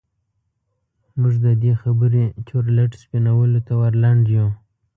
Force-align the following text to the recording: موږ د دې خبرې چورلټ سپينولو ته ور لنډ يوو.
موږ 1.19 1.33
د 1.45 1.47
دې 1.63 1.73
خبرې 1.81 2.23
چورلټ 2.47 2.91
سپينولو 3.01 3.59
ته 3.67 3.73
ور 3.81 3.93
لنډ 4.03 4.23
يوو. 4.37 4.49